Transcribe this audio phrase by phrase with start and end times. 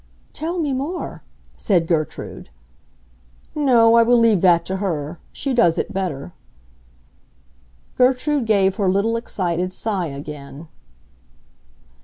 [0.33, 1.21] "Tell me more,"
[1.55, 2.49] said Gertrude.
[3.53, 6.33] "No, I will leave that to her; she does it better."
[7.97, 10.67] Gertrude gave her little excited sigh again.